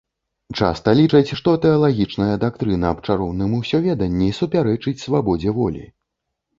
Часта 0.61 0.93
лічаць, 0.99 1.35
што 1.41 1.53
тэалагічная 1.65 2.31
дактрына 2.45 2.91
аб 2.95 3.05
чароўным 3.07 3.55
усёведанні 3.61 4.35
супярэчыць 4.43 4.99
свабодзе 5.07 5.59
волі. 5.65 5.91